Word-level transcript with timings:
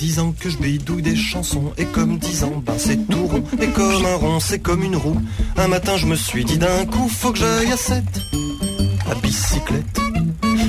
dix 0.00 0.18
ans 0.18 0.32
que 0.32 0.48
je 0.48 0.56
bidouille 0.56 1.02
des 1.02 1.14
chansons. 1.14 1.72
Et 1.76 1.84
comme 1.84 2.18
dix 2.18 2.42
ans, 2.42 2.62
ben 2.64 2.72
c'est 2.78 3.06
tout 3.06 3.26
rond. 3.26 3.44
Et 3.60 3.68
comme 3.68 4.06
un 4.06 4.16
rond, 4.16 4.40
c'est 4.40 4.58
comme 4.58 4.82
une 4.82 4.96
roue. 4.96 5.20
Un 5.58 5.68
matin, 5.68 5.98
je 5.98 6.06
me 6.06 6.16
suis 6.16 6.44
dit 6.44 6.56
d'un 6.56 6.86
coup, 6.86 7.06
faut 7.06 7.32
que 7.32 7.38
j'aille 7.38 7.70
à 7.70 7.76
7 7.76 8.02
à 9.10 9.14
bicyclette. 9.16 9.99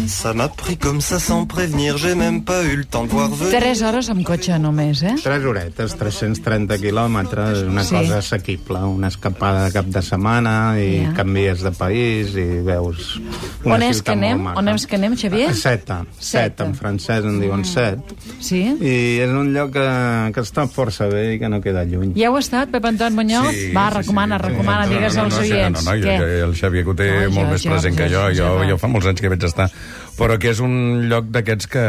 Ça 0.08 0.34
m'a 0.34 0.48
pris 0.48 0.78
comme 0.78 1.02
ça 1.02 1.20
sans 1.20 1.46
prévenir, 1.46 1.98
j'ai 1.98 2.16
même 2.16 2.44
pas 2.44 2.64
eu 2.64 2.76
le 2.78 2.86
temps 2.86 3.04
de 3.04 3.10
voir 3.10 3.30
venir. 3.30 3.60
3 3.60 3.82
hores 3.84 4.10
amb 4.10 4.24
cotxe 4.26 4.58
només, 4.60 5.02
eh? 5.04 5.16
3 5.22 5.44
horetes, 5.46 5.96
330 5.98 6.78
quilòmetres, 6.80 7.64
una 7.68 7.84
Sí. 7.84 7.96
cosa 7.96 8.18
assequible, 8.20 8.80
una 8.80 9.08
escapada 9.08 9.66
de 9.66 9.72
cap 9.74 9.86
de 9.86 10.02
setmana 10.02 10.76
i 10.80 11.04
Ja. 11.04 11.14
canvies 11.14 11.62
de 11.62 11.72
país 11.72 12.36
i 12.36 12.62
veus 12.64 13.20
una 13.66 13.76
On 13.76 13.82
és 13.84 14.02
que 14.02 14.12
anem? 14.12 14.46
On 14.56 14.68
és 14.70 14.86
que 14.88 14.96
anem, 14.96 15.16
Xavier? 15.16 15.50
A 15.50 15.54
Seta. 15.54 16.06
Seta. 16.20 16.44
Seta, 16.44 16.66
en 16.66 16.76
francès 16.76 17.24
en 17.26 17.40
diuen 17.40 17.66
Set. 17.66 18.00
Sí? 18.40 18.62
I 18.82 19.20
és 19.20 19.30
un 19.30 19.54
lloc 19.54 19.72
que, 19.74 20.32
que 20.34 20.42
està 20.42 20.68
força 20.68 21.08
bé 21.08 21.36
i 21.36 21.40
que 21.40 21.50
no 21.50 21.62
queda 21.62 21.84
lluny. 21.86 22.14
Ja 22.16 22.28
heu 22.30 22.38
estat, 22.38 22.70
Pep 22.72 22.86
Anton 22.86 23.14
Muñoz? 23.16 23.54
Va, 23.76 23.90
recomana, 23.90 24.38
recomana, 24.38 24.88
digues 24.88 25.18
als 25.18 25.38
oients. 25.40 25.84
No, 25.86 25.92
no, 25.92 25.98
no, 25.98 26.04
jo, 26.04 26.18
jo, 26.18 26.46
el 26.46 26.56
Xavier 26.56 26.84
que 26.84 26.90
ho 26.92 26.96
té 26.96 27.12
No, 27.12 27.30
molt 27.32 27.48
jo, 27.48 27.52
més 27.54 27.64
jo, 27.64 27.70
present 27.72 27.96
que 27.98 28.10
jo, 28.10 28.22
jo, 28.30 28.36
jo, 28.36 28.60
jo, 28.64 28.70
jo 28.70 28.78
fa 28.78 28.88
molts 28.88 29.08
anys 29.08 29.22
que 29.22 29.30
vaig 29.30 29.44
estar, 29.44 29.70
però 30.18 30.36
que 30.38 30.52
és 30.52 30.60
un 30.62 31.08
lloc 31.10 31.30
d'aquests 31.34 31.68
que, 31.72 31.84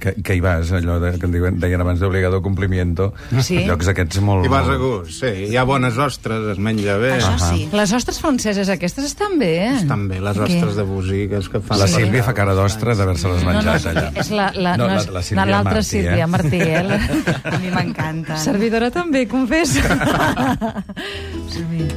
que, 0.00 0.12
que 0.24 0.36
hi 0.38 0.40
vas, 0.40 0.70
allò 0.72 0.96
de, 1.02 1.10
que 1.20 1.26
en 1.28 1.32
diuen, 1.34 1.58
deien 1.60 1.82
abans 1.82 2.00
d'obligado 2.00 2.40
cumplimiento, 2.40 3.10
Sí. 3.44 3.58
llocs 3.66 3.90
d'aquests 3.90 4.20
molt... 4.24 4.46
I 4.46 4.52
vas 4.52 4.68
a 4.72 4.76
gust, 4.80 5.10
sí. 5.20 5.32
Hi 5.50 5.56
ha 5.60 5.64
bones 5.68 5.98
ostres, 6.00 6.46
es 6.54 6.58
menja 6.62 6.96
bé. 7.02 7.12
Això 7.18 7.34
sí. 7.42 7.66
Les 7.74 7.92
ostres 7.92 8.20
franceses 8.22 8.70
aquestes 8.72 9.04
estan 9.10 9.36
bé, 9.38 9.50
eh? 9.66 9.74
Estan 9.82 10.06
bé 10.08 10.20
les 10.24 10.38
ostres 10.38 10.78
de 10.78 10.86
bosiques 10.88 11.48
que 11.52 11.60
fan... 11.60 11.78
La 11.82 11.88
Sí. 11.90 11.98
Sílvia 11.98 12.22
fa 12.24 12.32
cara 12.36 12.54
d'ostra 12.56 12.94
d'haver-se-les 12.94 13.42
No, 13.44 13.52
no, 13.52 13.58
menjat 13.58 13.86
allà. 13.92 14.06
és 14.22 14.30
la, 14.30 14.48
la, 14.54 14.76
No, 14.78 14.88
és 14.94 15.08
la 15.12 15.22
Sílvia 15.26 15.44
l'altra 15.50 15.74
Martí, 15.80 15.88
Sílvia 15.90 16.24
eh? 16.24 16.30
Martí, 16.30 16.62
eh? 16.62 16.82
La- 16.86 17.00
A 17.52 17.58
mi 17.58 17.70
m'encanta. 17.74 18.36
Servidora 18.40 18.90
també, 18.94 19.26
confessa. 19.28 19.82
Sí. 21.48 21.88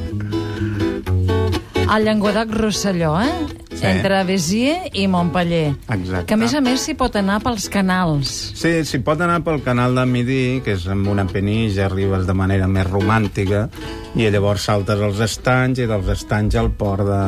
El 1.92 2.04
Llenguadoc-Rosselló, 2.06 3.14
eh? 3.20 3.32
Sí. 3.72 3.86
Entre 3.88 4.22
Béziers 4.28 4.90
i 4.94 5.06
Montpellier. 5.10 5.72
Exacte. 5.88 6.26
Que, 6.28 6.34
a 6.34 6.36
més 6.38 6.54
a 6.54 6.60
més, 6.62 6.80
s'hi 6.84 6.94
pot 6.98 7.16
anar 7.18 7.40
pels 7.42 7.68
canals. 7.72 8.30
Sí, 8.58 8.74
s'hi 8.86 9.00
pot 9.02 9.20
anar 9.24 9.40
pel 9.42 9.62
canal 9.64 9.94
de 9.98 10.04
Midi, 10.06 10.60
que 10.64 10.76
és 10.76 10.86
amb 10.92 11.08
una 11.10 11.24
penilla, 11.26 11.86
arribes 11.88 12.26
de 12.28 12.34
manera 12.36 12.68
més 12.70 12.86
romàntica, 12.86 13.68
i 14.14 14.28
llavors 14.30 14.66
saltes 14.68 15.00
als 15.00 15.18
estanys, 15.24 15.80
i 15.82 15.86
dels 15.88 16.08
estanys 16.14 16.54
al 16.60 16.68
port 16.76 17.06
de, 17.08 17.22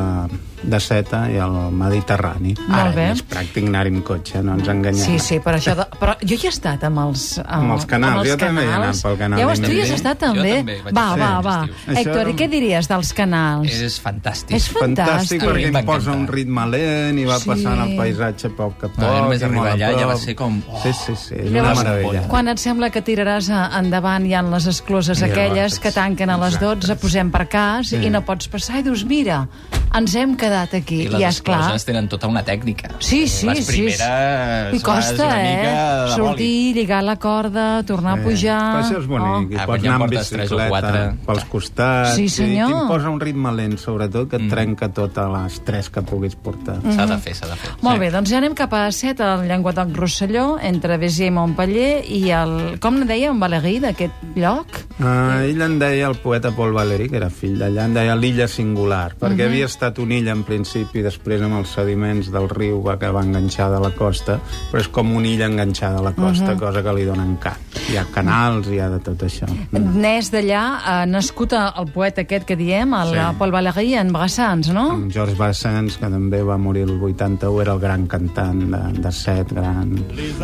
de 0.69 0.79
Seta 0.79 1.23
i 1.33 1.39
al 1.41 1.55
Mediterrani. 1.73 2.53
Molt 2.67 2.77
Ara 2.79 2.91
bé. 2.93 3.07
és 3.15 3.23
pràctic 3.25 3.65
anar-hi 3.67 3.91
amb 3.95 4.05
cotxe, 4.05 4.43
no 4.45 4.53
ens 4.59 4.69
enganyem. 4.69 5.01
Sí, 5.01 5.17
sí, 5.19 5.39
però 5.43 5.57
això... 5.59 5.73
De... 5.79 5.87
Però 5.99 6.13
jo 6.21 6.37
hi 6.37 6.45
he 6.45 6.51
estat 6.53 6.85
amb 6.87 7.01
els... 7.07 7.25
Amb 7.43 7.73
els 7.75 7.87
canals, 7.89 8.19
amb 8.19 8.23
els 8.23 8.29
jo 8.29 8.37
també 8.45 8.63
he 8.63 8.69
anat 8.69 8.79
canals. 8.85 9.03
pel 9.09 9.17
canal 9.23 9.43
has, 9.49 9.63
tu 9.65 9.71
hi 9.73 9.81
has 9.81 9.93
estat 9.97 10.21
Jo 10.21 10.31
també? 10.31 10.53
també 10.61 10.77
vaig 10.85 10.95
va, 11.01 11.07
va, 11.19 11.31
va. 11.49 11.57
Això- 11.65 11.97
Héctor, 12.05 12.31
i 12.31 12.37
què 12.39 12.49
diries 12.53 12.87
dels 12.93 13.13
canals? 13.17 13.75
És 13.89 13.97
fantàstic. 14.05 14.55
És 14.61 14.69
Fantàstic, 14.75 15.41
fantàstic. 15.41 15.41
Perquè 15.49 15.71
em 15.73 15.85
posa 15.89 16.13
un 16.13 16.27
ritme 16.35 16.65
lent 16.69 17.19
i 17.19 17.25
va 17.25 17.39
Sí. 17.39 17.49
passant 17.49 17.81
el 17.85 17.95
paisatge 17.97 18.47
a 18.51 18.55
poc 18.57 18.83
a 18.83 18.89
poc. 18.89 18.99
No, 19.01 19.11
només 19.23 19.43
arribar 19.43 19.71
allà 19.73 19.91
ja 19.97 20.05
va 20.09 20.17
ser 20.21 20.35
com, 20.35 20.61
oh. 20.67 20.81
Sí, 20.83 20.91
sí, 20.93 21.15
sí, 21.15 21.35
és 21.39 21.51
Llavors, 21.51 21.79
una 21.81 21.89
meravella. 21.95 22.27
Quan 22.31 22.47
et 22.51 22.59
sembla 22.61 22.89
que 22.91 23.01
tiraràs 23.01 23.49
endavant 23.79 24.25
hi 24.27 24.33
ha 24.35 24.41
les 24.45 24.67
escloses 24.67 25.23
aquelles 25.23 25.79
que 25.79 25.91
tanquen 25.95 26.29
a 26.29 26.37
les 26.37 26.59
12, 26.59 26.95
posem 27.01 27.31
per 27.31 27.47
cas 27.49 27.91
i 27.93 28.09
no 28.09 28.21
pots 28.27 28.47
passar 28.51 28.79
i 28.79 28.83
dius, 28.83 29.05
mira, 29.05 29.47
ens 29.97 30.15
hem 30.15 30.35
quedat 30.37 30.73
aquí. 30.77 31.01
I 31.03 31.05
I, 31.05 31.09
les 31.13 31.21
ja 31.21 31.29
és 31.29 31.41
clar. 31.41 31.59
escloses 31.61 31.85
tenen 31.87 32.07
tota 32.11 32.27
una 32.27 32.43
tècnica. 32.45 32.89
Sí, 32.99 33.27
sí, 33.27 33.47
les 33.47 33.63
sí. 33.65 33.71
primeres 33.71 34.73
I 34.75 34.81
costa, 34.83 35.25
una 35.25 35.41
eh? 35.41 35.55
mica 35.57 36.15
Sortir, 36.15 36.75
lligar 36.75 37.03
la 37.03 37.15
corda, 37.17 37.83
tornar 37.87 38.19
a 38.19 38.23
pujar... 38.23 38.59
Però 38.75 38.83
això 38.85 38.99
és 39.01 39.07
bonic, 39.07 39.51
i 39.55 39.59
Ah, 39.59 39.65
pots 39.69 39.83
anar 39.85 39.95
amb 39.95 40.05
portes 40.05 40.29
tres 40.29 40.51
o 40.51 40.57
bicicleta 40.57 40.69
quatre. 40.69 41.03
pels 41.25 41.45
costats, 41.51 42.15
Sí, 42.15 42.27
senyor. 42.29 42.69
i 42.69 42.73
t'imposa 42.73 43.09
un 43.09 43.19
ritme 43.19 43.51
lent, 43.55 43.77
sobretot, 43.79 44.29
que 44.29 44.37
et 44.41 44.49
trenca 44.51 44.89
totes 44.89 45.31
les 45.35 45.59
tres 45.65 45.89
que 45.89 46.01
puguis 46.01 46.35
portar. 46.35 46.77
S'ha 46.95 47.05
de 47.09 47.17
fer, 47.23 47.35
s'ha 47.35 47.47
de 47.51 47.55
fer. 47.55 47.71
Molt 47.81 47.99
bé, 47.99 48.11
doncs 48.11 48.29
ja 48.29 48.37
anem 48.41 48.53
cap 48.57 48.73
a 48.73 48.85
set, 48.91 49.21
al 49.21 49.45
Llenguadoc-Rosselló, 49.47 50.57
entre 50.61 50.97
Béziers 50.97 51.29
i 51.29 51.31
Montpellier, 51.35 52.03
i 52.09 52.23
el... 52.35 52.55
Com 52.83 52.99
ne 52.99 53.05
deia 53.09 53.29
en 53.31 53.39
Valéry, 53.39 53.77
d'aquest 53.83 54.35
lloc? 54.35 54.81
Uh, 54.99 55.45
ell 55.47 55.61
en 55.61 55.77
deia, 55.79 56.07
el 56.09 56.15
poeta 56.23 56.51
Paul 56.55 56.73
Valéry, 56.75 57.09
que 57.11 57.17
era 57.21 57.29
fill 57.29 57.57
d'allà, 57.59 57.85
en 57.89 57.93
deia 57.97 58.15
l'illa 58.15 58.47
singular, 58.51 59.13
perquè 59.19 59.45
Mhm. 59.45 59.49
havia 59.51 59.65
estat 59.65 59.84
una 59.99 60.15
illa 60.15 60.31
en 60.31 60.43
principi, 60.43 61.01
després 61.05 61.41
amb 61.45 61.59
els 61.59 61.69
sediments 61.69 62.31
del 62.33 62.49
riu 62.49 62.81
va 62.83 62.93
acabar 62.93 63.23
enganxada 63.25 63.77
a 63.77 63.79
la 63.79 63.91
costa, 63.91 64.39
però 64.71 64.79
és 64.81 64.87
com 64.87 65.11
una 65.15 65.27
illa 65.27 65.45
enganxada 65.45 65.99
a 65.99 66.01
la 66.01 66.13
costa, 66.13 66.51
Mhm. 66.53 66.59
cosa 66.59 66.83
que 66.83 66.93
li 66.93 67.03
dona 67.05 67.23
encant. 67.23 67.57
Hi 67.91 67.97
ha 67.97 68.05
canals, 68.05 68.67
hi 68.67 68.79
ha 68.79 68.89
de 68.89 68.99
tot 68.99 69.21
això. 69.23 69.45
N'és 69.71 70.31
d'allà, 70.31 71.03
eh, 71.03 71.05
nascut 71.07 71.53
el 71.53 71.91
poeta 71.93 72.21
aquest 72.21 72.45
que 72.45 72.55
diem, 72.55 72.93
el 72.93 73.09
Sí. 73.13 73.37
Paul 73.37 73.51
Valéry, 73.51 73.93
en 73.95 74.11
Brassans, 74.11 74.69
no? 74.73 74.93
En 74.95 75.11
George 75.11 75.35
Bassens, 75.35 75.97
que 75.97 76.07
també 76.09 76.41
va 76.41 76.57
morir 76.57 76.83
el 76.83 76.99
81, 77.01 77.61
era 77.61 77.73
el 77.73 77.79
gran 77.79 78.07
cantant 78.07 78.63
de, 78.71 79.01
de 79.01 79.11
Set, 79.11 79.51
gran 79.53 79.95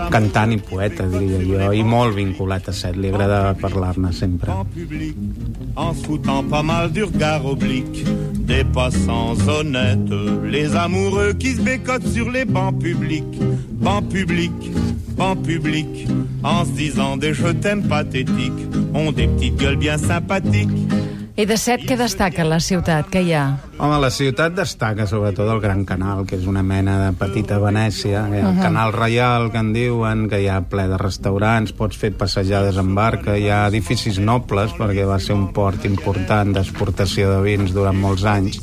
cantant 0.09 0.51
i 0.51 0.57
poeta, 0.57 1.07
diria 1.07 1.39
jo, 1.67 1.73
i 1.73 1.83
molt 1.83 2.15
vinculat 2.15 2.67
a 2.69 2.73
Set, 2.73 2.95
li 2.95 3.09
agradava 3.09 3.53
parlar-ne 3.55 4.11
sempre. 4.13 4.51
en 4.51 5.95
foutant 6.03 6.49
pas 6.49 6.63
mal 6.63 6.91
du 6.93 7.05
regard 7.05 7.45
oblique 7.45 8.03
des 8.51 8.65
passants 8.65 9.37
honnêtes, 9.47 10.13
les 10.43 10.75
amoureux 10.75 11.31
qui 11.31 11.53
se 11.53 11.61
bécotent 11.61 12.07
sur 12.07 12.29
les 12.29 12.43
bancs 12.43 12.77
publics, 12.77 13.39
bancs 13.79 14.09
publics, 14.09 14.71
bancs 15.15 15.41
publics, 15.41 16.05
en 16.43 16.65
se 16.65 16.71
disant 16.71 17.15
des 17.15 17.33
je 17.33 17.47
t'aime 17.47 17.87
pathétiques, 17.87 18.65
ont 18.93 19.13
des 19.13 19.27
petites 19.27 19.55
gueules 19.55 19.77
bien 19.77 19.97
sympathiques. 19.97 20.67
I 21.41 21.45
de 21.49 21.55
set, 21.57 21.81
què 21.89 21.95
destaca 21.97 22.43
la 22.45 22.59
ciutat? 22.61 23.07
Què 23.09 23.23
hi 23.25 23.31
ha? 23.33 23.45
Home, 23.81 23.95
la 24.03 24.11
ciutat 24.13 24.53
destaca 24.53 25.07
sobretot 25.09 25.47
el 25.49 25.61
Gran 25.63 25.79
Canal, 25.89 26.19
que 26.29 26.35
és 26.37 26.43
una 26.45 26.61
mena 26.61 26.99
de 26.99 27.07
petita 27.17 27.55
Venècia. 27.57 28.27
Hi 28.29 28.43
ha 28.43 28.51
el 28.51 28.59
Canal 28.61 28.93
Reial, 28.93 29.47
que 29.49 29.57
en 29.57 29.71
diuen, 29.73 30.27
que 30.29 30.37
hi 30.43 30.45
ha 30.53 30.59
ple 30.69 30.85
de 30.91 30.99
restaurants, 31.01 31.73
pots 31.73 31.97
fer 31.97 32.11
passejades 32.19 32.77
en 32.77 32.91
barca, 32.93 33.39
hi 33.41 33.49
ha 33.49 33.63
edificis 33.71 34.19
nobles, 34.21 34.75
perquè 34.77 35.07
va 35.09 35.17
ser 35.17 35.33
un 35.33 35.47
port 35.55 35.87
important 35.89 36.53
d'exportació 36.53 37.31
de 37.31 37.39
vins 37.47 37.73
durant 37.73 37.97
molts 37.97 38.27
anys. 38.29 38.61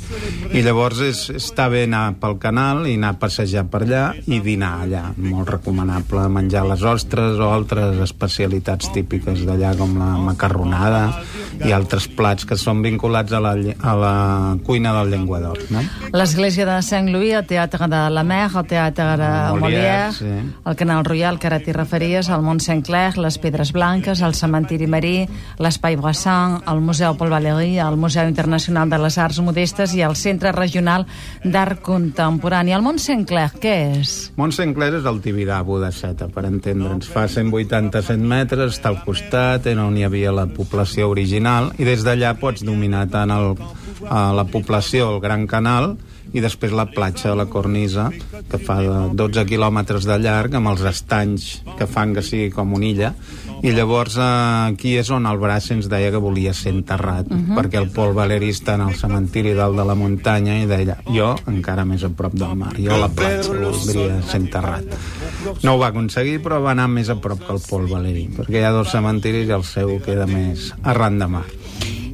I 0.55 0.62
llavors 0.62 1.03
és, 1.03 1.25
està 1.34 1.67
bé 1.72 1.83
anar 1.88 2.05
pel 2.22 2.38
canal 2.38 2.87
i 2.87 2.94
anar 3.00 3.17
a 3.17 3.21
passejar 3.25 3.67
per 3.72 3.83
allà 3.88 4.05
i 4.31 4.38
dinar 4.44 4.84
allà. 4.84 5.03
Molt 5.19 5.50
recomanable 5.56 6.28
menjar 6.31 6.62
les 6.71 6.87
ostres 6.87 7.43
o 7.43 7.50
altres 7.50 7.99
especialitats 8.06 8.94
típiques 8.94 9.43
d'allà, 9.49 9.75
com 9.83 9.99
la 9.99 10.15
macarronada 10.31 11.09
i 11.66 11.72
altres 11.74 12.06
plats 12.08 12.46
que 12.48 12.56
són 12.58 12.82
vinculats 12.84 13.32
a 13.34 13.41
la, 13.42 13.54
a 13.56 13.94
la 13.98 14.14
cuina 14.66 14.92
del 14.98 15.12
Llenguadoc, 15.14 15.69
no? 15.74 15.82
L'església 16.14 16.66
de 16.69 16.76
Saint-Louis, 16.84 17.34
el 17.38 17.46
teatre 17.48 17.88
de 17.91 18.02
la 18.12 18.24
Mer, 18.26 18.46
el 18.48 18.66
teatre 18.69 19.08
de 19.20 19.30
Molière, 19.58 20.12
sí. 20.16 20.30
el 20.64 20.76
Canal 20.78 21.04
Royal, 21.04 21.38
que 21.41 21.48
ara 21.50 21.60
t'hi 21.62 21.74
referies, 21.74 22.30
el 22.32 22.44
Mont 22.46 22.62
Saint-Clair, 22.62 23.19
les 23.19 23.38
Pedres 23.42 23.72
Blanques, 23.74 24.22
el 24.22 24.36
cementiri 24.38 24.88
Marí, 24.91 25.16
l'Espai 25.58 25.98
Brassan, 25.98 26.60
el 26.70 26.82
Museu 26.84 27.16
Paul 27.19 27.34
Valéry, 27.34 27.78
el 27.82 27.98
Museu 28.00 28.28
Internacional 28.28 28.90
de 28.90 29.00
les 29.02 29.19
Arts 29.19 29.40
Modestes 29.44 29.94
i 29.98 30.04
el 30.06 30.16
Centre 30.16 30.52
Regional 30.52 31.06
d'Art 31.44 31.82
Contemporani. 31.84 32.75
El 32.76 32.86
Mont 32.86 33.00
Saint-Clair, 33.02 33.50
què 33.60 33.75
és? 33.98 34.16
Mont 34.38 34.54
Saint-Clair 34.54 35.00
és 35.00 35.08
el 35.08 35.20
Tibidabo 35.25 35.80
de 35.82 35.90
Seta, 35.94 36.30
per 36.32 36.46
entendre'ns. 36.48 37.10
Fa 37.10 37.26
187 37.28 38.19
metres, 38.19 38.76
està 38.78 38.92
al 38.92 39.02
costat, 39.04 39.66
era 39.66 39.86
on 39.86 39.96
hi 39.98 40.06
havia 40.06 40.32
la 40.34 40.46
població 40.50 41.08
original, 41.10 41.47
i 41.78 41.86
des 41.88 42.04
d'allà 42.06 42.34
pots 42.38 42.64
dominar 42.66 43.06
tant 43.12 43.32
el, 43.34 43.54
a 44.06 44.28
la 44.36 44.44
població, 44.44 45.14
el 45.14 45.20
Gran 45.25 45.47
Canal, 45.50 45.97
i 46.32 46.42
després 46.44 46.75
la 46.76 46.88
platja 46.91 47.31
de 47.31 47.36
la 47.38 47.47
Cornisa, 47.48 48.09
que 48.50 48.60
fa 48.60 48.78
de 48.84 48.97
12 49.16 49.44
quilòmetres 49.48 50.06
de 50.09 50.19
llarg, 50.20 50.54
amb 50.59 50.72
els 50.72 50.84
estanys 50.91 51.48
que 51.78 51.88
fan 51.88 52.14
que 52.16 52.25
sigui 52.25 52.50
com 52.53 52.75
una 52.76 52.88
illa, 52.88 53.12
i 53.64 53.72
llavors 53.75 54.19
eh, 54.20 54.26
aquí 54.73 54.94
és 55.00 55.08
on 55.14 55.26
el 55.26 55.40
braç 55.40 55.70
ens 55.75 55.88
deia 55.90 56.12
que 56.14 56.20
volia 56.23 56.52
ser 56.55 56.75
enterrat, 56.76 57.26
uh 57.26 57.37
-huh. 57.37 57.56
perquè 57.56 57.81
el 57.81 57.90
Pol 57.90 58.14
Valeri 58.14 58.50
està 58.50 58.75
en 58.75 58.88
el 58.88 58.94
cementiri 58.94 59.55
dalt 59.55 59.76
de 59.76 59.84
la 59.84 59.94
muntanya 59.94 60.61
i 60.62 60.67
deia, 60.67 60.99
jo 61.06 61.34
encara 61.46 61.84
més 61.84 62.05
a 62.05 62.11
prop 62.11 62.32
del 62.32 62.55
mar, 62.55 62.75
jo 62.78 62.94
a 62.94 62.99
la 62.99 63.08
platja 63.08 63.52
voldria 63.52 64.23
ser 64.23 64.40
enterrat. 64.40 64.84
No 65.62 65.75
ho 65.75 65.78
va 65.78 65.88
aconseguir, 65.88 66.43
però 66.43 66.61
va 66.62 66.73
anar 66.73 66.88
més 66.88 67.08
a 67.08 67.17
prop 67.17 67.38
que 67.38 67.52
el 67.52 67.61
Pol 67.69 67.88
Valeri, 67.88 68.28
perquè 68.37 68.61
hi 68.61 68.64
ha 68.64 68.70
dos 68.70 68.90
cementiris 68.90 69.49
i 69.49 69.52
el 69.52 69.64
seu 69.64 70.00
queda 70.00 70.26
més 70.26 70.75
arran 70.82 71.19
de 71.19 71.26
mar. 71.26 71.57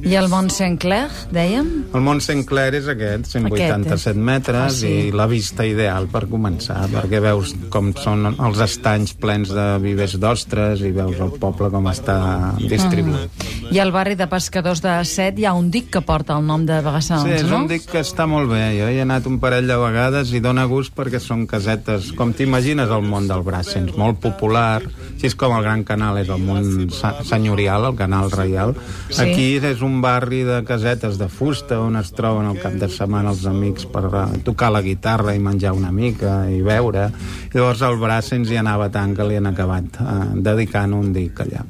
I 0.05 0.13
el 0.19 0.27
Mont 0.29 0.51
Saint-Clair, 0.53 1.07
dèiem? 1.33 1.69
El 1.97 2.01
Mont 2.05 2.19
Saint-Clair 2.21 2.75
és 2.77 2.87
aquest, 2.91 3.25
187 3.31 4.13
metres, 4.19 4.61
Ah, 4.65 4.69
sí. 4.69 4.87
i 5.07 5.11
la 5.11 5.25
vista 5.25 5.65
ideal 5.65 6.05
per 6.11 6.27
començar, 6.29 6.83
perquè 6.91 7.19
veus 7.23 7.55
com 7.73 7.91
són 7.97 8.27
els 8.37 8.59
estanys 8.61 9.15
plens 9.17 9.49
de 9.49 9.65
vivers 9.81 10.13
d'ostres 10.21 10.81
i 10.85 10.91
veus 10.93 11.17
el 11.19 11.31
poble 11.41 11.71
com 11.73 11.87
està 11.89 12.53
distribuït. 12.59 13.29
I 13.71 13.79
al 13.81 13.91
barri 13.91 14.13
de 14.15 14.27
pescadors 14.29 14.81
de 14.83 14.93
Set 15.09 15.39
hi 15.41 15.45
ha 15.49 15.53
un 15.57 15.71
dic 15.73 15.89
que 15.89 16.01
porta 16.05 16.37
el 16.37 16.45
nom 16.45 16.65
de 16.65 16.77
Bagassans, 16.85 17.23
Sí, 17.25 17.31
és 17.39 17.49
no? 17.49 17.63
un 17.63 17.67
dic 17.67 17.87
que 17.89 17.99
està 18.05 18.27
molt 18.29 18.49
bé. 18.51 18.61
Jo 18.77 18.89
hi 18.91 18.99
he 18.99 19.01
anat 19.01 19.25
un 19.25 19.39
parell 19.41 19.65
de 19.67 19.75
vegades 19.81 20.31
i 20.33 20.39
dóna 20.39 20.65
gust 20.69 20.93
perquè 20.95 21.19
són 21.19 21.47
casetes, 21.47 22.11
com 22.13 22.31
t'imagines 22.33 22.89
el 22.93 23.01
món 23.01 23.27
del 23.27 23.41
Brassens, 23.41 23.95
molt 23.97 24.19
popular, 24.21 24.83
així 25.15 25.25
és 25.31 25.35
com 25.35 25.55
el 25.57 25.63
Gran 25.65 25.83
Canal 25.83 26.19
és 26.21 26.29
el 26.29 26.41
món 26.45 26.91
se- 26.93 27.15
senyorial, 27.25 27.85
el 27.89 27.95
Canal 27.95 28.29
Reial. 28.31 28.75
Sí. 29.09 29.21
Aquí 29.21 29.49
és 29.57 29.81
un 29.81 29.94
barri 30.01 30.43
de 30.47 30.61
casetes 30.67 31.19
de 31.21 31.27
fusta 31.29 31.79
on 31.83 31.95
es 31.99 32.11
troben 32.15 32.49
al 32.49 32.59
cap 32.61 32.75
de 32.79 32.89
setmana 32.91 33.31
els 33.33 33.45
amics 33.49 33.87
per 33.91 34.05
eh, 34.09 34.25
tocar 34.47 34.71
la 34.73 34.83
guitarra 34.85 35.35
i 35.35 35.41
menjar 35.43 35.75
una 35.77 35.91
mica 35.91 36.43
i 36.49 36.61
beure. 36.65 37.09
Llavors 37.53 37.85
al 37.85 37.99
Brassens 38.01 38.51
hi 38.51 38.59
anava 38.61 38.89
tant 38.91 39.15
que 39.15 39.27
li 39.27 39.39
han 39.39 39.51
acabat 39.53 40.01
eh, 40.01 40.19
dedicant 40.49 40.93
un 40.97 41.11
dic 41.15 41.45
allà. 41.45 41.65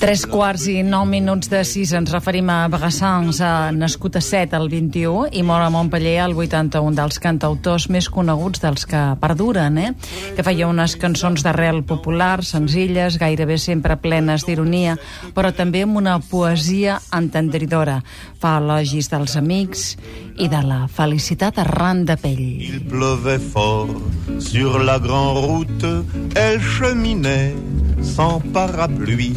Tres 0.00 0.22
quarts 0.30 0.66
i 0.70 0.82
nou 0.86 1.02
minuts 1.08 1.48
de 1.50 1.60
sis 1.66 1.90
ens 1.96 2.12
referim 2.12 2.48
a 2.52 2.68
Bagassans, 2.70 3.40
nascut 3.74 4.18
a 4.18 4.22
Set 4.22 4.54
el 4.54 4.68
21 4.70 5.32
i 5.34 5.42
mor 5.46 5.64
a 5.64 5.70
Montpellier 5.72 6.22
el 6.24 6.36
81 6.38 6.94
dels 6.98 7.18
cantautors 7.22 7.88
més 7.90 8.08
coneguts 8.12 8.62
dels 8.62 8.86
que 8.90 9.02
perduren, 9.22 9.78
eh? 9.78 9.90
que 10.36 10.44
feia 10.46 10.68
unes 10.70 10.96
cançons 11.00 11.42
d'arrel 11.42 11.82
popular, 11.86 12.44
senzilles, 12.46 13.18
gairebé 13.18 13.58
sempre 13.58 13.98
plenes 13.98 14.46
d'ironia, 14.46 14.96
però 15.34 15.50
també 15.54 15.84
amb 15.84 15.98
una 15.98 16.18
poesia 16.22 17.00
entendridora. 17.14 18.00
Fa 18.38 18.58
elogis 18.60 19.10
dels 19.10 19.36
amics 19.40 19.94
i 20.38 20.48
de 20.50 20.62
la 20.66 20.84
felicitat 20.90 21.58
arran 21.62 22.04
de 22.06 22.18
pell. 22.20 22.44
Il 22.44 22.82
pleuvait 22.90 23.42
fort 23.42 23.94
sur 24.38 24.78
la 24.82 24.98
grande 24.98 25.46
route, 25.46 25.94
elle 26.34 26.60
cheminait 26.60 27.73
sans 28.04 28.40
parapluie. 28.52 29.36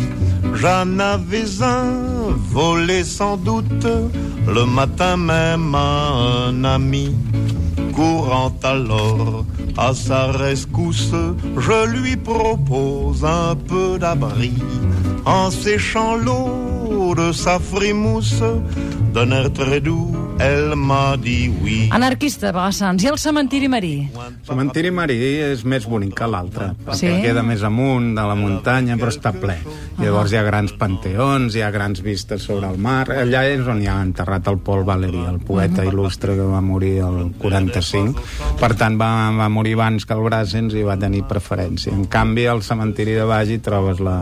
J'en 0.54 1.00
avais 1.00 1.62
un 1.62 2.32
volé 2.52 3.04
sans 3.04 3.38
doute 3.38 3.88
le 4.48 4.66
matin 4.66 5.18
même 5.18 5.74
à 5.76 6.48
un 6.48 6.64
ami. 6.64 7.16
Courant 7.94 8.54
alors 8.64 9.46
à 9.78 9.94
sa 9.94 10.28
rescousse, 10.32 11.16
je 11.58 11.88
lui 11.88 12.16
propose 12.18 13.24
un 13.24 13.56
peu 13.56 13.98
d'abri 14.00 14.54
en 15.26 15.52
séchant 15.52 16.16
l'eau 16.16 17.14
de 17.16 17.32
sa 17.32 17.60
frimousse. 17.60 18.44
D'un 19.14 19.32
air 19.32 19.52
très 19.54 19.82
doux, 19.82 20.16
elle 20.40 20.76
m'a 20.76 21.16
dit 21.18 21.50
oui. 21.62 21.90
Anarquista, 21.92 22.52
Bagassans. 22.52 23.04
I 23.04 23.08
el 23.12 23.18
cementiri 23.18 23.68
marí? 23.70 24.08
Cementiri 24.48 24.92
Marí 24.94 25.16
és 25.44 25.64
més 25.66 25.86
bonic 25.90 26.14
que 26.18 26.28
l'altre, 26.30 26.72
perquè 26.86 26.98
Sí? 26.98 27.22
queda 27.24 27.44
més 27.44 27.64
amunt 27.64 28.14
de 28.16 28.22
la 28.28 28.36
muntanya, 28.36 28.96
però 28.98 29.10
està 29.12 29.32
ple. 29.34 29.58
Llavors 29.98 30.32
hi 30.32 30.38
ha 30.38 30.44
grans 30.44 30.74
panteons, 30.78 31.56
hi 31.56 31.62
ha 31.66 31.72
grans 31.72 32.02
vistes 32.06 32.44
sobre 32.44 32.70
el 32.70 32.78
mar. 32.78 33.08
Allà 33.10 33.44
és 33.50 33.66
on 33.68 33.82
hi 33.82 33.88
ha 33.88 33.98
enterrat 34.02 34.48
el 34.48 34.60
Paul 34.60 34.84
Valéry, 34.86 35.24
el 35.26 35.40
poeta 35.40 35.84
il·lustre 35.86 36.36
que 36.36 36.46
va 36.46 36.62
morir 36.62 36.98
el 37.00 37.32
45. 37.40 38.22
Per 38.60 38.72
tant, 38.76 38.98
va, 39.00 39.32
va 39.38 39.50
morir 39.50 39.74
abans 39.74 40.06
que 40.06 40.14
el 40.14 40.22
Brassens 40.22 40.74
i 40.78 40.84
va 40.84 40.98
tenir 40.98 41.24
preferència. 41.28 41.94
En 41.94 42.06
canvi, 42.06 42.46
al 42.46 42.62
cementiri 42.62 43.14
de 43.18 43.26
baix 43.26 43.50
hi 43.50 43.60
trobes 43.60 44.00
la, 44.00 44.18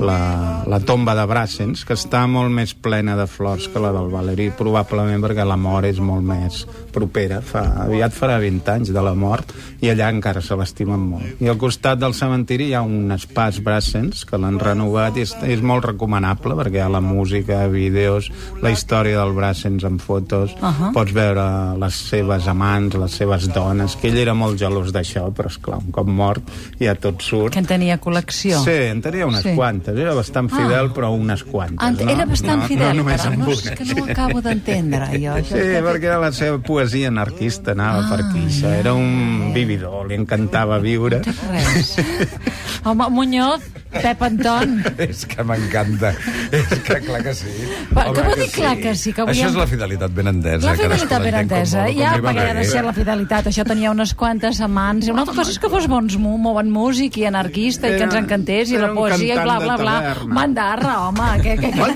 la, 0.00 0.18
la 0.66 0.80
tomba 0.80 1.14
de 1.14 1.24
Brassens, 1.26 1.84
que 1.84 1.94
està 1.94 2.26
molt 2.26 2.50
més 2.50 2.74
plena 2.74 3.16
de 3.16 3.26
flors 3.26 3.68
que 3.68 3.80
la 3.82 3.92
del 3.94 4.10
Valéry, 4.10 4.50
probablement 4.56 5.22
perquè 5.22 5.35
la 5.44 5.56
mort 5.56 5.86
és 5.86 5.98
molt 6.00 6.24
més 6.24 6.64
propera. 6.92 7.40
Fa, 7.44 7.62
aviat 7.84 8.14
farà 8.16 8.38
20 8.40 8.70
anys 8.72 8.92
de 8.94 9.02
la 9.02 9.14
mort 9.14 9.52
i 9.84 9.90
allà 9.90 10.08
encara 10.12 10.40
se 10.40 10.56
l'estimen 10.56 11.00
molt. 11.10 11.42
I 11.42 11.50
al 11.52 11.58
costat 11.60 11.98
del 12.00 12.14
cementiri 12.16 12.70
hi 12.70 12.74
ha 12.74 12.82
un 12.86 13.12
espàs 13.12 13.60
Brassens 13.64 14.24
que 14.24 14.38
l'han 14.40 14.58
renovat 14.62 15.16
i 15.16 15.26
és, 15.26 15.34
és 15.44 15.62
molt 15.62 15.84
recomanable 15.84 16.56
perquè 16.56 16.80
hi 16.80 16.84
ha 16.84 16.88
la 16.92 17.02
música, 17.04 17.66
vídeos, 17.72 18.30
la 18.62 18.72
història 18.72 19.20
del 19.20 19.34
Brassens 19.36 19.84
en 19.84 19.98
fotos, 19.98 20.54
uh. 20.60 20.70
-huh. 20.70 20.92
pots 20.92 21.12
veure 21.12 21.76
les 21.78 21.94
seves 21.94 22.48
amants, 22.48 22.94
les 22.94 23.12
seves 23.12 23.48
dones, 23.52 23.96
que 23.96 24.08
ell 24.08 24.18
era 24.18 24.34
molt 24.34 24.58
gelós 24.58 24.92
d'això, 24.92 25.32
però 25.32 25.46
és 25.46 25.58
clar, 25.58 25.78
un 25.78 25.92
cop 25.92 26.06
mort 26.06 26.42
ja 26.80 26.94
tot 26.94 27.20
surt. 27.22 27.52
Que 27.52 27.58
en 27.58 27.66
tenia 27.66 28.00
col·lecció. 28.00 28.62
Sí, 28.64 28.70
en 28.90 29.02
tenia 29.02 29.26
unes 29.26 29.42
Sí. 29.42 29.54
quantes. 29.54 29.96
Era 29.96 30.14
bastant 30.14 30.50
fidel, 30.50 30.90
però 30.92 31.10
unes 31.14 31.44
quantes. 31.44 31.88
Ent- 31.88 32.04
no? 32.04 32.10
Era 32.10 32.24
bastant 32.26 32.62
no, 32.62 32.68
fidel, 32.68 32.96
no 32.96 33.02
només 33.02 33.20
però 33.20 33.32
amb 33.32 33.38
no, 33.38 33.50
és 33.50 33.70
que 33.70 33.84
no 33.84 34.02
ho 34.02 34.10
acabo 34.10 34.42
d'entendre, 34.42 35.06
jo. 35.18 35.25
Sí, 35.46 35.64
perquè 35.86 36.16
la 36.20 36.32
seva 36.32 36.58
poesia 36.62 37.08
anarquista 37.12 37.72
anava 37.76 38.04
Ah, 38.04 38.10
per 38.10 38.20
aquí. 38.26 38.44
Això 38.50 38.70
era 38.74 38.92
un 38.94 39.52
vividor, 39.54 40.06
li 40.08 40.14
encantava 40.18 40.78
viure. 40.82 41.22
Res. 41.50 41.96
Home, 42.86 43.08
Muñoz, 43.10 43.64
Pep 43.90 44.20
Anton. 44.22 44.76
És 45.02 45.24
que 45.26 45.42
m'encanta. 45.42 46.12
És 46.54 46.68
que 46.86 47.00
clar 47.02 47.22
que 47.24 47.32
sí. 47.34 47.48
Va, 47.90 48.04
Home, 48.10 48.14
què 48.20 48.26
vol 48.28 48.38
dir 48.42 48.48
clar 48.54 48.74
que 48.78 48.92
sí? 48.94 49.12
Que 49.16 49.24
avui 49.24 49.32
Això 49.34 49.48
és 49.50 49.56
la 49.58 49.66
fidelitat 49.66 50.12
ben 50.14 50.28
entesa. 50.30 50.60
La 50.68 50.76
cadascú 50.78 51.08
fidelitat 51.08 51.24
ben 51.24 51.38
entesa. 51.40 51.82
vol, 51.82 51.94
com 51.96 52.02
Ja, 52.04 52.12
perquè 52.28 52.44
ha 52.50 52.54
de 52.60 52.64
ser 52.68 52.84
la 52.86 52.92
fidelitat. 52.94 53.48
Això 53.50 53.64
tenia 53.66 53.90
unes 53.90 54.12
quantes 54.14 54.60
amants. 54.62 55.08
Una 55.10 55.24
altra 55.24 55.34
cosa 55.40 55.50
és 55.50 55.58
que 55.58 55.70
fos 55.72 55.88
bons, 55.90 56.14
molt 56.22 56.44
bon 56.60 56.70
músic 56.70 57.18
i 57.18 57.26
anarquista 57.26 57.88
i 57.90 57.96
que 57.96 58.04
ens 58.06 58.14
Era- 58.14 58.22
encantés 58.22 58.70
i 58.70 58.76
era 58.78 58.86
la 58.92 58.94
poesia 59.00 59.34
i 59.34 59.42
bla, 59.42 59.58
bla, 59.64 59.76
bla. 59.82 59.96
Mandarra, 60.28 60.94
home. 61.08 61.32
Què, 61.42 61.56
què, 61.58 61.72
què, 61.74 61.90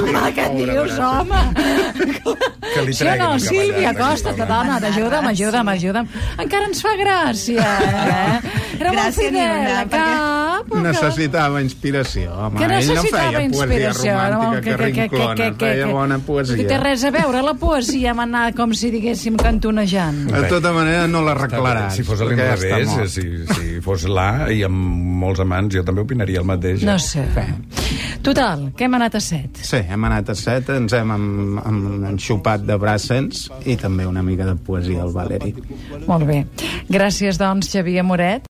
home, 0.00 0.24
què 0.34 0.48
dius, 0.58 0.98
home? 0.98 1.44
Que 2.72 2.84
li 2.86 2.94
Sí 2.96 3.06
o 3.08 3.16
no, 3.20 3.32
el 3.36 3.42
Sílvia 3.44 3.92
que 4.36 4.46
dona, 4.48 4.78
t'ajuda'm, 4.82 5.28
ajuda'm, 5.32 5.72
ajuda'm. 5.74 6.10
Encara 6.44 6.70
ens 6.70 6.82
fa 6.84 6.94
gràcia, 7.00 7.68
eh? 7.82 8.40
Era 8.80 8.92
molt 8.92 9.00
Gràcia 9.00 9.30
ni 9.30 9.38
fidel, 9.38 9.56
una, 9.66 9.84
a 10.62 10.64
cap. 10.64 10.72
que- 10.72 10.82
Necessitava 10.88 11.60
inspiració, 11.62 12.32
home. 12.32 12.58
que 12.58 12.64
Ell 12.64 12.70
no 12.70 12.76
necessitava 12.76 13.28
feia 13.28 13.42
inspiració. 13.42 13.92
poesia 13.92 14.30
no? 14.30 14.40
romàntica 14.42 14.62
que, 14.62 14.76
rinclona, 14.84 15.54
feia 15.58 15.86
bona 15.86 16.16
Que 16.16 16.22
poesia. 16.22 16.66
té 16.68 16.78
res 16.78 17.04
a 17.04 17.10
veure 17.10 17.42
la 17.42 17.54
poesia 17.54 18.10
amb 18.12 18.20
anar, 18.20 18.54
com 18.54 18.72
si 18.74 18.90
diguéssim, 18.90 19.36
cantonejant. 19.36 20.30
De 20.32 20.42
tota 20.48 20.72
manera, 20.72 21.06
no 21.06 21.22
la 21.22 21.34
Està 21.34 21.46
bé. 21.48 21.56
arreglaràs. 21.56 21.90
Si 21.96 22.02
fos 22.02 22.20
a 22.20 22.24
l'inrevés, 22.24 22.86
mort. 22.88 23.06
si, 23.08 23.22
si 23.54 23.80
fos 23.80 24.04
l'A 24.08 24.50
i 24.52 24.62
amb 24.62 24.74
molts 25.22 25.40
amants, 25.40 25.74
jo 25.74 25.84
també 25.84 26.00
opinaria 26.00 26.38
el 26.40 26.44
mateix. 26.46 26.82
No 26.82 26.98
sé. 26.98 27.26
Total, 28.22 28.72
que 28.76 28.84
hem 28.84 28.94
anat 28.94 29.16
a 29.16 29.20
set. 29.20 29.56
Sí, 29.66 29.76
hem 29.76 30.04
anat 30.04 30.28
a 30.30 30.34
set, 30.34 30.68
ens 30.70 30.92
hem 30.94 31.10
en, 31.10 31.58
en, 31.66 32.04
enxupat 32.12 32.62
de 32.64 32.76
Brassens 32.78 33.50
i 33.66 33.74
també 33.76 34.06
una 34.06 34.22
mica 34.22 34.46
de 34.46 34.54
poesia 34.54 35.02
al 35.02 35.10
Valeri. 35.12 35.52
Molt 36.06 36.24
bé. 36.26 36.46
Gràcies, 36.88 37.36
doncs, 37.36 37.68
Xavier 37.72 38.04
Moret. 38.04 38.40